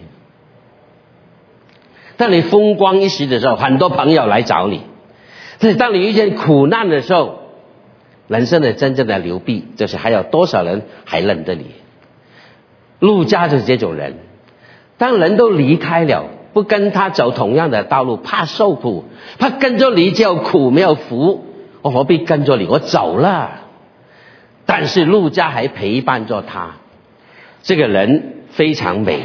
[2.17, 4.81] 当你风光一时的时候，很多朋友来找你；，
[5.59, 7.39] 是当你遇见苦难的时候，
[8.27, 11.65] 人生的真正的流弊，就是还有多少人还认得你？
[12.99, 14.17] 陆家就是这种人，
[14.99, 19.05] 当人都离开了，不跟他走同样的道路，怕受苦，
[19.39, 21.43] 怕跟着你就苦没有福，
[21.81, 22.65] 我何必跟着你？
[22.65, 23.61] 我走了。
[24.65, 26.75] 但是陆家还陪伴着他，
[27.61, 29.21] 这个人非常美，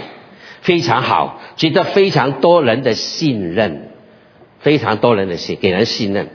[0.60, 3.90] 非常好，值得非常多人的信任，
[4.58, 6.30] 非常多人的信给人信任。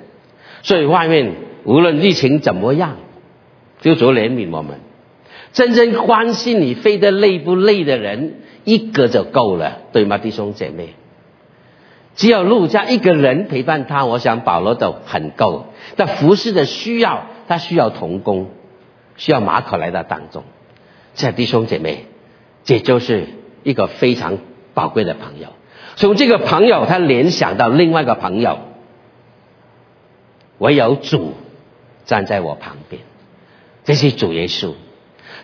[0.62, 1.34] 所以外面
[1.66, 2.98] 无论疫情怎么样，
[3.82, 4.80] 就主怜悯我们。
[5.52, 10.94] 真正关心你飞得累不累的人，一个就够了，对吗，弟兄姐妹？
[12.22, 15.66] 只有陆家一个人陪伴他，我想保罗都很够。
[15.96, 18.52] 但服侍的需要，他需要同工，
[19.18, 20.44] 需要马可来到当中。
[21.16, 22.06] 这弟兄姐妹，
[22.64, 23.26] 这就是
[23.64, 24.38] 一个非常
[24.76, 25.48] 宝贵的朋友。
[25.96, 28.60] 从这个朋友，他联想到另外一个朋友，
[30.60, 31.34] 唯有主
[32.06, 33.02] 站在我旁边，
[33.84, 34.74] 这是主耶稣。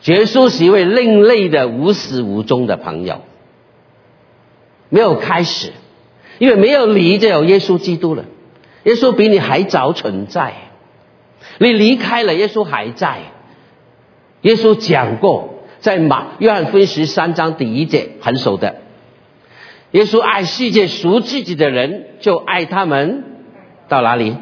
[0.04, 3.22] 耶稣是一位另类的无始无终的朋友，
[4.90, 5.74] 没有开始，
[6.39, 8.26] 因为没有离就有耶稣基督了。
[8.84, 10.54] 耶稣比你还早存在，
[11.58, 13.19] 你离开了，耶稣还在。
[14.41, 18.76] 耶稣讲过，在马约翰福音十三章第一节很熟的，
[19.91, 23.23] 耶稣爱世界属自己的人，就爱他们
[23.89, 24.38] 到哪里？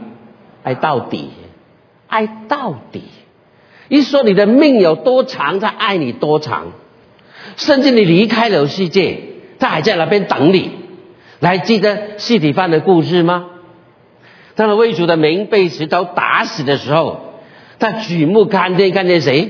[0.62, 1.30] 爱到底，
[2.08, 3.04] 爱到底。
[3.88, 6.74] 一说你的命有多长，他爱你多长，
[7.56, 9.20] 甚至你离开了世界，
[9.60, 10.72] 他还在那边等你。
[11.48, 13.48] 还记得西体饭的故事吗？
[14.56, 17.20] 当他为主的名被石头打死的时候，
[17.78, 19.50] 他举目看见看见谁？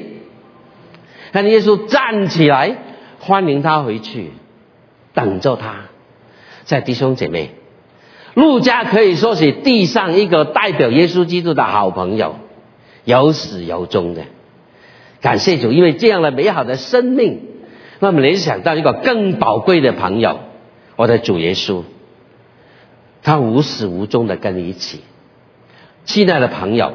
[1.31, 2.77] 看见耶稣站起来，
[3.19, 4.31] 欢迎他回去，
[5.13, 5.85] 等着他。
[6.63, 7.51] 在弟兄姐妹，
[8.33, 12.37] 路加可以说是地上一个代表耶稣基督的好朋友。
[13.03, 14.23] 有始有终的，
[15.21, 17.41] 感谢主，因为这样的美好的生命，
[17.99, 20.39] 让我们联想到一个更宝贵的朋友，
[20.95, 21.83] 我的主耶稣，
[23.21, 25.01] 他无始无终的跟你一起，
[26.05, 26.93] 亲爱的朋友，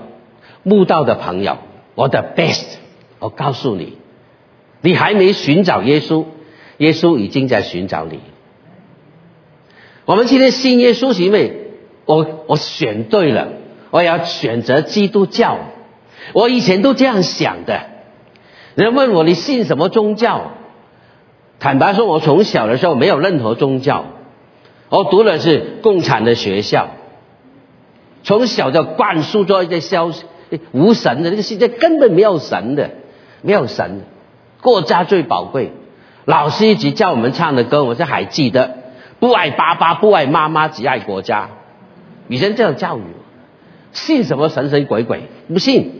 [0.62, 1.58] 慕道的朋友，
[1.94, 2.76] 我的 best，
[3.18, 3.98] 我告诉你，
[4.80, 6.24] 你还没寻找耶稣，
[6.78, 8.20] 耶稣已经在寻找你。
[10.06, 11.72] 我们今天信耶稣是因为
[12.04, 13.48] 我我选对了，
[13.90, 15.58] 我要选择基督教。
[16.32, 17.82] 我以前都这样想的。
[18.74, 20.52] 人问我你信什么宗教？
[21.60, 24.06] 坦白说，我从小的时候没有任何宗教，
[24.88, 26.88] 我读的是共产的学校，
[28.24, 30.24] 从小就灌输着一些消息：
[30.72, 32.90] 无神的这个世界根本没有神的，
[33.42, 34.04] 没有神的，
[34.62, 35.72] 国家最宝贵。
[36.24, 38.76] 老师一直叫我们唱的歌，我是还记得：
[39.18, 41.50] 不爱爸爸，不爱妈妈，只爱国家。
[42.28, 43.02] 以前这样教育，
[43.92, 45.24] 信什么神神鬼鬼？
[45.48, 45.92] 不信。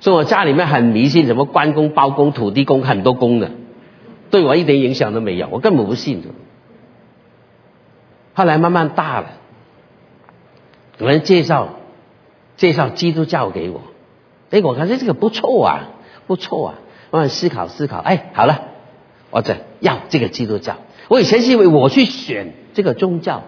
[0.00, 3.50] 所以我家里面很迷信什么关公、包公、土地公，很多公的，
[4.30, 6.28] 对我一点影响都没有，我根本不信的。
[8.34, 9.26] 后来慢慢大了，
[10.98, 11.70] 有人介绍
[12.56, 13.80] 介绍基督教给我，
[14.50, 15.88] 哎，我感觉这个不错啊，
[16.26, 16.74] 不错啊，
[17.10, 18.62] 慢慢思考思考，哎，好了，
[19.30, 20.76] 我这要这个基督教。
[21.08, 23.44] 我以前是因为我去选这个宗教，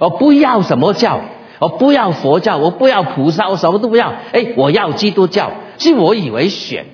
[0.00, 1.20] 我不要什么教。
[1.60, 4.12] 我不要佛教，我不要菩萨，我什么都不要。
[4.32, 6.86] 哎，我要基督教，是我以为选，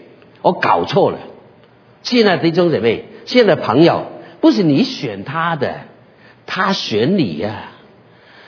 [0.43, 1.19] 我搞错了。
[2.03, 4.07] 现在弟兄姐妹，现在朋友，
[4.41, 5.83] 不是你选他的，
[6.47, 7.71] 他选你呀。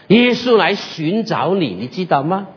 [0.09, 2.49] 耶稣来寻找你，你知道吗？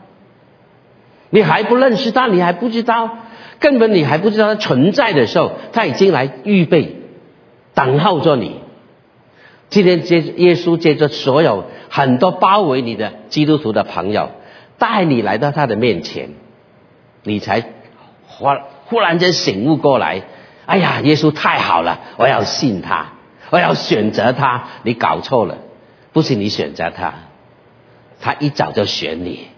[1.30, 3.18] 你还不认识他，你还不知道，
[3.60, 6.96] 根本你还不知道他存在的时候，他已经来预备，
[7.74, 8.56] 等候着你。
[9.68, 14.30] 今天接耶稣接着所有很多包围你的基督徒的朋友，
[14.78, 16.30] 带你来到他的面前，
[17.22, 17.64] 你才
[18.26, 18.46] 忽
[18.86, 20.24] 忽然间醒悟过来。
[20.66, 23.12] 哎呀，耶稣太好了，我要信他，
[23.50, 24.68] 我要选择他。
[24.82, 25.58] 你搞错了，
[26.12, 27.14] 不是你选择他，
[28.20, 29.48] 他一早就选你。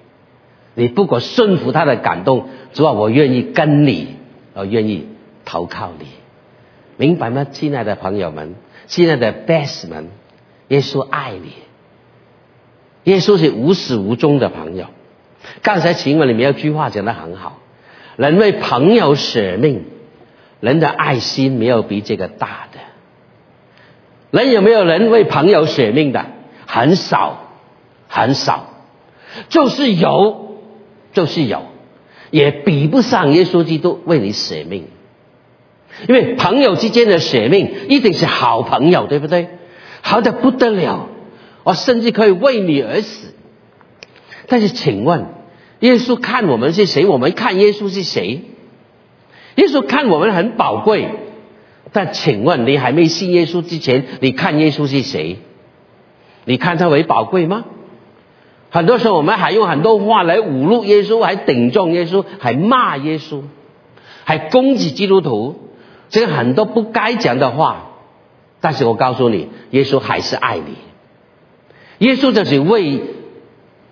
[0.75, 4.16] 你不过顺服他的感动，主啊，我愿意跟你，
[4.55, 5.09] 我愿意
[5.44, 6.07] 投靠你，
[6.97, 8.55] 明白吗，亲爱的朋友们，
[8.87, 10.09] 亲爱的 best 们，
[10.68, 11.53] 耶稣爱你，
[13.05, 14.87] 耶稣是无始无终的朋友。
[15.62, 17.59] 刚才请问里面有句话讲得很好，
[18.16, 19.85] 人为朋友舍命，
[20.61, 22.81] 人的爱心没有比这个大的。
[24.31, 26.27] 人有没有人为朋友舍命的？
[26.66, 27.51] 很少，
[28.09, 28.66] 很少，
[29.49, 30.47] 就是有。
[31.11, 31.62] 就是有，
[32.31, 34.88] 也比不上耶稣基督为你舍命，
[36.07, 39.49] 因为朋友之间的舍命一定是好朋友，对不对？
[40.03, 41.09] 好的不得了，
[41.64, 43.35] 我甚至可以为你而死。
[44.47, 45.27] 但是，请问，
[45.81, 47.07] 耶稣看我们是谁？
[47.07, 48.42] 我们看耶稣是谁？
[49.59, 51.09] 耶稣看我们很宝贵，
[51.92, 55.38] 但请问，你还没信耶稣之前，你看耶稣是谁？
[56.44, 57.64] 你看他为宝贵吗？
[58.71, 63.40] 很多时候，我们还用很多话来侮辱耶稣，还顶撞耶稣，还骂耶稣，
[64.23, 65.57] 还攻击基督徒，
[66.09, 67.87] 这很多不该讲的话。
[68.61, 72.07] 但是我告诉你，耶稣还是爱你。
[72.07, 73.03] 耶稣就是为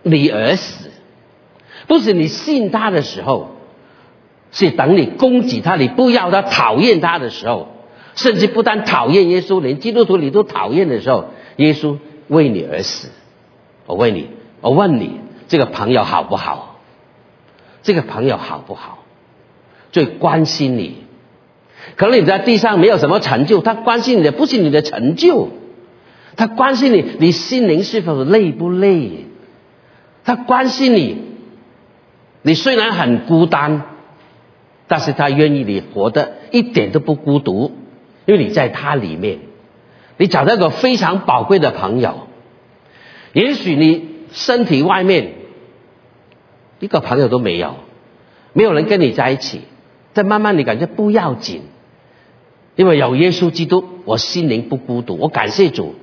[0.04, 0.92] 你而死，
[1.88, 3.55] 不是你信他的时候，
[4.52, 7.68] 是等你攻击他、你不要他、讨厌他的时候，
[8.14, 13.08] 甚至不但讨厌耶稣，连基督徒你都讨厌的时候，耶稣为你而死。
[13.86, 14.28] 我问你。
[14.62, 16.80] 我问你，这个朋友好不好？
[17.82, 19.04] 这个朋友好不好？
[19.92, 21.04] 最关心你。
[21.94, 25.50] 可能你在地上没有什么成就，他关心你的不是你的成就，
[26.36, 29.26] 他关心你，你心灵是否累不累？
[30.24, 31.18] 他关心你，
[32.42, 33.82] 你虽然很孤单，
[34.88, 37.72] 但是他愿意你活得一点都不孤独，
[38.24, 39.38] 因为你在他里面，
[40.16, 42.26] 你找到一个非常宝贵的朋友。
[43.32, 44.16] 也许你。
[44.32, 45.34] 身体外面
[46.80, 47.76] 一个朋友都没有，
[48.52, 49.62] 没有人跟你在一起，
[50.12, 51.62] 再慢慢你感觉不要紧，
[52.74, 55.16] 因为有耶稣基督，我心灵不孤独。
[55.16, 55.94] 我感谢主，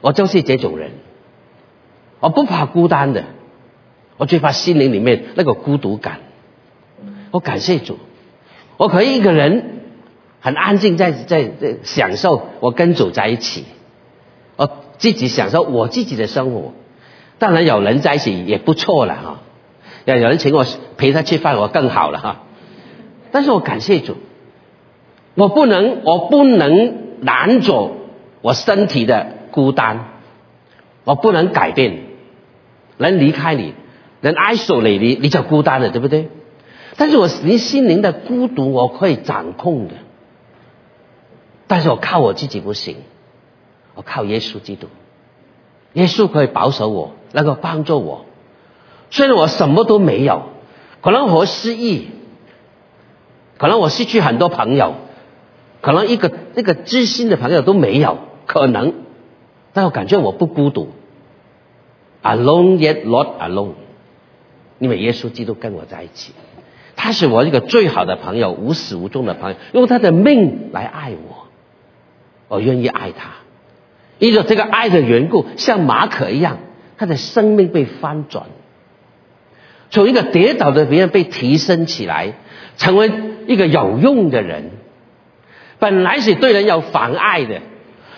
[0.00, 0.92] 我就是这种人，
[2.20, 3.24] 我不怕孤单的，
[4.16, 6.20] 我最怕心灵里面那个孤独感。
[7.32, 7.98] 我感谢主，
[8.76, 9.80] 我可以一个人
[10.40, 13.64] 很安静，在在在享受我跟主在一起，
[14.56, 16.72] 我自己享受我自己的生活。
[17.38, 19.38] 当然有人在一起也不错了哈，
[20.04, 20.64] 要有人请我
[20.96, 22.42] 陪他吃饭，我更好了哈。
[23.32, 24.16] 但是我感谢主，
[25.34, 27.96] 我不能，我不能拦阻
[28.40, 30.20] 我身体的孤单，
[31.04, 31.98] 我不能改变
[32.98, 33.74] 人离开你，
[34.20, 36.28] 人爱守你，你你就孤单了，对不对？
[36.96, 39.94] 但是我你心灵的孤独我可以掌控的，
[41.66, 42.96] 但是我靠我自己不行，
[43.94, 44.88] 我靠耶稣基督。
[45.94, 48.26] 耶稣可以保守我，能够帮助我。
[49.10, 50.42] 虽然我什么都没有，
[51.02, 52.08] 可能我失忆，
[53.58, 54.94] 可能我失去很多朋友，
[55.80, 58.92] 可能一个一个知心的朋友都没有，可能，
[59.72, 60.88] 但我感觉我不孤独。
[62.22, 63.74] Alone yet not alone，
[64.78, 66.32] 因为耶稣基督跟我在一起，
[67.04, 71.48] 他是我一个最好的朋友，无始无终的朋友，用他的命来爱我，
[72.48, 73.32] 我愿意爱他。
[74.18, 76.60] 因着这个爱的缘故，像马可一样，
[76.96, 78.46] 他的生命被翻转，
[79.90, 82.36] 从一个跌倒的别人被提升起来，
[82.78, 83.12] 成为
[83.48, 84.70] 一个有用的人。
[85.78, 87.60] 本来是对人有妨碍的，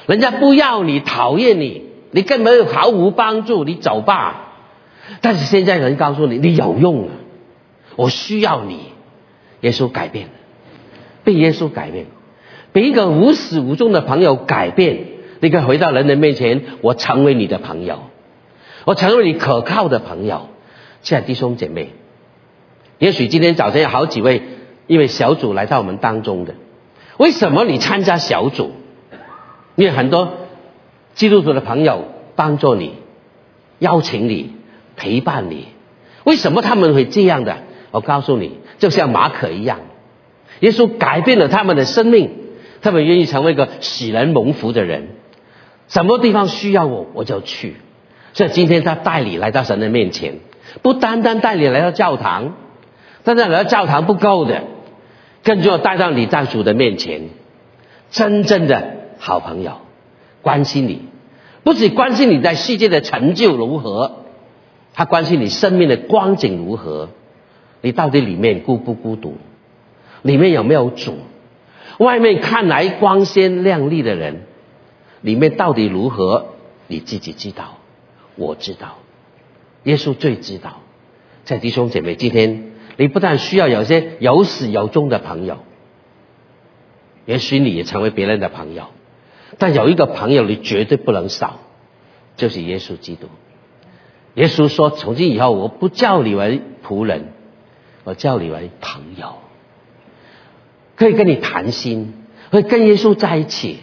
[0.07, 4.53] 人家不要你，讨厌你，你根本毫无帮助，你走吧。
[5.23, 7.13] 但是现在人告诉你，你有用了，
[7.97, 8.93] 我需要你。
[9.63, 10.33] 耶稣改变了，
[11.25, 12.07] 被耶稣改变，
[12.71, 15.07] 被一个无始无终的朋友改变。
[15.41, 18.03] 你可以回到人的面前，我成为你的朋友，
[18.85, 20.49] 我成为你可靠的朋友。
[21.01, 21.93] 亲爱的弟兄姐妹，
[22.99, 24.43] 也许今天早晨有好几位
[24.87, 26.55] 因为小组来到我们当中的，
[27.17, 28.73] 为什么你参加小组？
[29.75, 30.35] 因为很多
[31.15, 32.05] 基督徒的朋友
[32.37, 32.93] 帮助你、
[33.79, 34.53] 邀请你、
[34.97, 35.69] 陪伴你。
[36.25, 37.57] 为什么他们会这样的？
[37.97, 39.79] 我告诉你，就像马可一样，
[40.61, 42.31] 耶稣改变了他们的生命，
[42.83, 45.09] 他们愿意成为一个使人蒙福的人。
[45.89, 47.77] 什么地方需要我，我就去。
[48.35, 50.41] 所以今天他带你来到神的面前，
[50.83, 52.53] 不单单带你来到教堂，
[53.25, 54.65] 单单来到教堂不够的，
[55.43, 57.31] 更重要带到你在主的面前，
[58.11, 58.89] 真正的
[59.19, 59.79] 好朋友，
[60.43, 61.03] 关心你，
[61.65, 64.17] 不只关心你在世界的成就如何，
[64.93, 67.09] 他关心你生命的光景如何，
[67.81, 69.37] 你到底里面孤不孤独，
[70.23, 71.19] 里面有没有主？
[71.99, 74.43] 外面看来光鲜亮丽的人，
[75.21, 76.49] 里面到底如何？
[76.89, 77.79] 你自己知道，
[78.37, 78.99] 我知道，
[79.85, 80.81] 耶稣最知道。
[81.45, 85.59] 在弟兄姐妹，今天你不但需要有些有始有终的朋友，
[87.25, 88.89] 也许你也成为别人的朋友，
[89.59, 91.61] 但有一个朋友你绝对不能少，
[92.37, 93.29] 就是耶稣基督。
[94.35, 97.33] 耶稣说：“从今以后，我不叫你为仆人，
[98.07, 99.35] 我叫你为朋友。”
[100.97, 102.15] 可以跟你谈心，
[102.51, 103.81] 会跟耶稣在一起，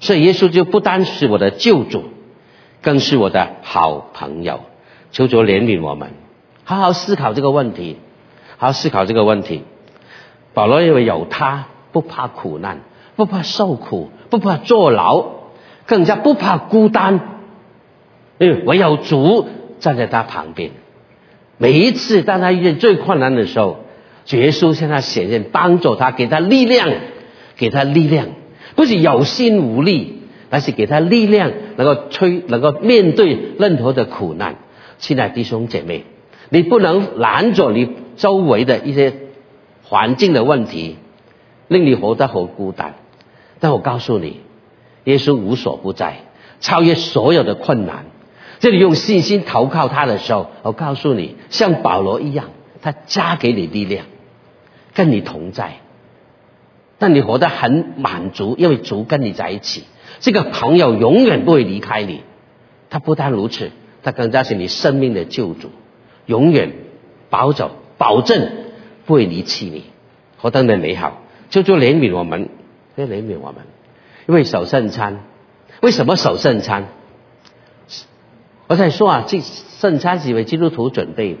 [0.00, 2.02] 所以耶稣就不单是我的救主，
[2.82, 4.62] 更是我的好朋友。
[5.12, 6.10] 求主怜悯我们，
[6.64, 7.98] 好好思考这个问题，
[8.56, 9.62] 好好思考这个问题。
[10.52, 12.80] 保罗认为有他，不怕苦难，
[13.14, 15.24] 不怕受苦，不怕坐牢，
[15.86, 17.20] 更加不怕孤单，
[18.38, 19.46] 因为唯有主
[19.78, 20.72] 站在他旁边。
[21.58, 23.84] 每一次当他遇见最困难的时候。
[24.30, 26.90] 耶稣向他显现，帮助他，给他力量，
[27.56, 28.26] 给他力量，
[28.74, 34.56] 不是有心无力，而是给他力量，能够吹，能够面对任何的苦难。
[34.98, 36.04] 亲爱的弟兄姐妹，
[36.50, 37.88] 你不能拦着你
[38.18, 39.14] 周围的一些
[39.82, 40.96] 环境的问题，
[41.68, 42.96] 令你活得好孤单。
[43.60, 44.40] 但我告诉你，
[45.04, 46.18] 耶稣无所不在，
[46.60, 48.04] 超越所有的困难。
[48.60, 52.50] 这里用信心投靠他的时候，我告诉你，像保罗一样，
[52.82, 54.06] 他加给你力量。
[54.94, 55.76] 跟你同在，
[56.98, 59.84] 但你活得很满足，因为主跟你在一起。
[60.18, 62.22] 这个朋友永远不会离开你。
[62.90, 63.70] 他不但如此，
[64.02, 65.70] 他更加是你生命的救主，
[66.26, 66.72] 永远
[67.30, 68.50] 保走、保证
[69.06, 69.84] 不会离弃你。
[70.38, 71.22] 活得的美好！
[71.50, 72.48] 求主怜悯我们，
[72.96, 73.58] 要怜悯我们。
[74.26, 75.20] 因为守圣餐，
[75.80, 76.88] 为什么守圣餐？
[78.68, 81.36] 我在说啊，这圣餐是为基督徒准备。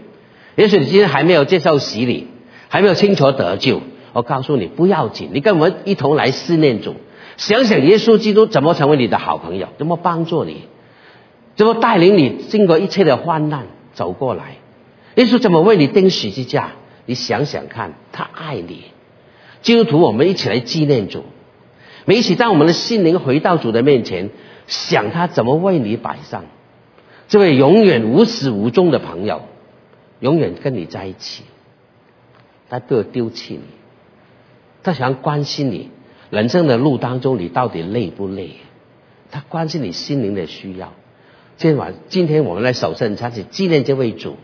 [0.56, 2.26] 也许你今天还没有接受洗礼。
[2.70, 3.80] 还没有清楚得救，
[4.12, 6.96] 我告诉你不要紧，你跟我们一同来思念主，
[7.38, 10.64] 想想耶稣基督怎么成为你的好朋友，怎么帮助你，
[11.56, 14.58] 怎么带领你经过一切的患难走过来，
[15.14, 16.72] 耶稣怎么为你钉十字架？
[17.06, 18.82] 你想想看，他爱你。
[19.62, 21.24] 基督徒，我们一起来纪念主，
[22.04, 24.28] 每一起当我们的心灵回到主的面前，
[24.66, 26.44] 想他怎么为你摆上
[27.28, 29.42] 这位永远无始无终的朋友，
[30.18, 31.44] 永远跟你在一起。
[32.70, 33.60] 他不要丢弃你，
[34.82, 35.90] 他想关心你
[36.30, 38.56] 人生的路当中，你到底累不累？
[39.30, 40.94] 他关心你心灵的需要。
[41.56, 44.36] 今晚，今天我们来守圣，餐，是纪念这位主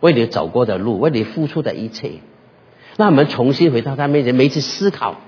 [0.00, 2.12] 为你走过的路，为你付出的一切。
[2.96, 5.20] 那我们重新回到他面前，每一次思考，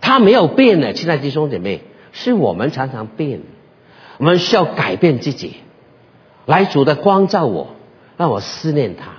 [0.00, 0.92] 他没有变的。
[0.92, 1.82] 亲爱的弟兄姐妹，
[2.12, 3.40] 是我们常常变。
[4.18, 5.54] 我们需要改变自己，
[6.46, 7.76] 来主的光照我，
[8.16, 9.12] 让我思念他。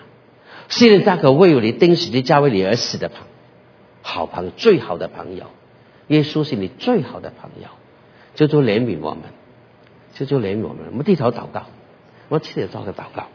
[0.70, 3.26] 信任那个为你钉死的加为你而死的朋
[4.02, 5.46] 好朋友，最好的朋友，
[6.08, 7.68] 耶稣是你最好的朋友，
[8.36, 9.24] 求主怜悯我们，
[10.14, 10.86] 求主怜悯我们。
[10.92, 11.68] 我们低头祷告，
[12.30, 13.28] 我们起来做个祷告。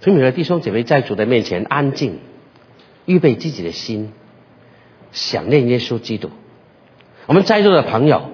[0.00, 2.18] 请每个弟兄姐妹在主的面前安静，
[3.04, 4.12] 预备自己的心，
[5.12, 6.30] 想念耶稣基督。
[7.28, 8.30] 我们在座的朋友。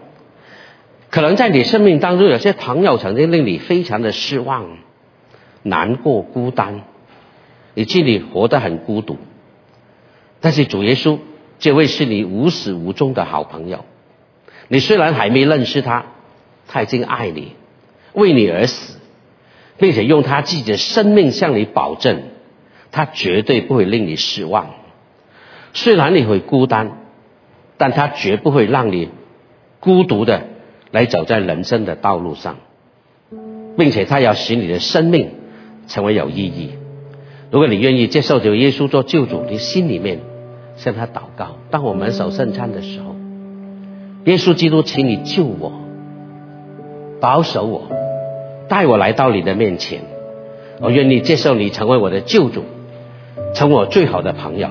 [1.11, 4.79] 可能在你生命当中，有些朋友曾经令你非常的失望、
[5.63, 6.83] 难过、孤单，
[7.75, 9.19] 以致你活得很孤独。
[10.41, 11.19] 但是主耶稣
[11.59, 13.85] 这位是你无始无终的好朋友。
[14.69, 16.07] 你虽然还没认识他，
[16.67, 17.55] 他已经爱你，
[18.13, 18.99] 为你而死，
[19.77, 22.23] 并且用他自己的生命向你保证，
[22.91, 24.71] 他绝对不会令你失望。
[25.73, 27.04] 虽然你会孤单，
[27.85, 29.11] 但他绝不会让你
[29.79, 30.45] 孤独的。
[30.91, 32.57] 来走在人生的道路上，
[33.77, 35.33] 并且他要使你的生命
[35.87, 36.71] 成为有意义。
[37.51, 40.21] 如果你愿意接受这个耶稣做救主，你心里面
[40.77, 41.57] 向他祷告。
[41.71, 43.17] 当我们守圣餐的时候，
[44.25, 45.73] 耶稣基督，请你救我，
[47.21, 47.83] 保守我，
[48.69, 50.01] 带我来到你的面前。
[50.81, 52.63] 我愿意接受你成为我的救主，
[53.53, 54.69] 成为我最好的朋友。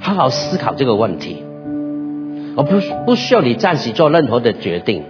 [0.00, 1.42] 好好思考这个问题。
[2.56, 5.02] 我不不需要你暂时做任何的决定。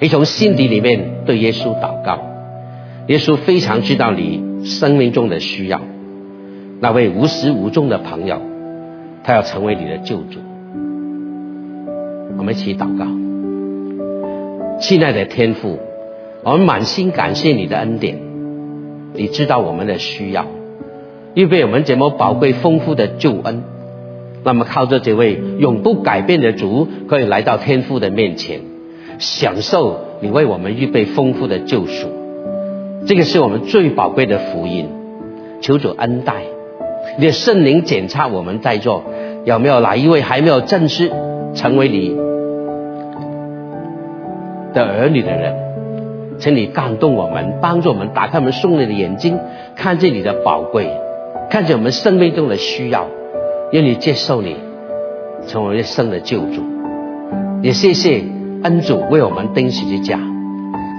[0.00, 2.20] 你从心底里面对耶稣祷告，
[3.08, 5.80] 耶稣非常知道你生命中的需要，
[6.80, 8.40] 那位无始无终的朋友，
[9.24, 10.38] 他要成为你的救主。
[12.38, 13.06] 我们一起祷告，
[14.80, 15.78] 亲爱的天父，
[16.44, 18.16] 我们满心感谢你的恩典，
[19.14, 20.46] 你知道我们的需要，
[21.34, 23.64] 预备我们这么宝贵丰富的救恩。
[24.48, 28.62] 那么靠着这位永不改变的主，可以来到天父的面前，
[29.18, 32.08] 享受你为我们预备丰富的救赎。
[33.06, 34.88] 这个是我们最宝贵的福音。
[35.60, 36.44] 求主恩待，
[37.18, 39.04] 你的圣灵检查我们在座
[39.44, 41.12] 有没有哪一位还没有正式
[41.54, 42.16] 成为你
[44.72, 45.54] 的儿女的人，
[46.38, 49.38] 请你感动我们，帮助我们打开我们圣灵的眼睛，
[49.76, 50.90] 看见你的宝贵，
[51.50, 53.06] 看见我们生命中的需要。
[53.70, 54.56] 愿你接受你，
[55.46, 56.62] 成为一生的救主。
[57.62, 58.24] 也谢谢
[58.62, 60.18] 恩主为我们钉十字架。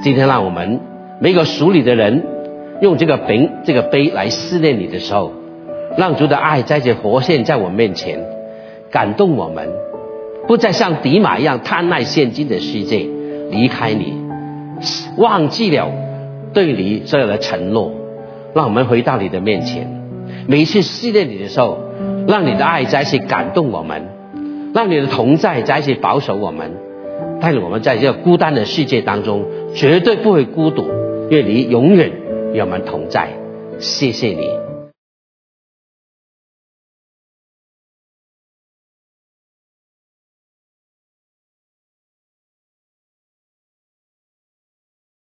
[0.04, 0.80] 今天让我们
[1.20, 2.24] 每个属你的人，
[2.80, 5.32] 用这个饼、这个杯来思念你的时候，
[5.98, 8.20] 让主的爱在这活现，在我面前，
[8.92, 9.68] 感动我们，
[10.48, 13.08] 不再像迪马一样贪爱现今的世界，
[13.50, 14.14] 离开你，
[15.18, 15.92] 忘记了
[16.54, 17.92] 对你所有的承诺，
[18.54, 19.99] 让我们回到你的面前。
[20.48, 21.90] 每一次思念你的时候。
[22.28, 24.04] 让你的爱再次感动我们，
[24.74, 26.74] 让你的同在再次保守我们，
[27.42, 30.84] 带领我们在这个孤单的世界当中绝对不会孤独，
[31.32, 32.12] 因为你永远
[32.54, 33.30] 与我们同在。
[33.80, 34.69] 谢谢你。